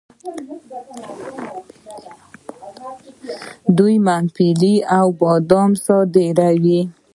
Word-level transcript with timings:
دوی 3.77 3.95
ممپلی 4.07 4.75
او 4.97 5.05
بادام 5.19 5.71
صادروي. 5.85 6.79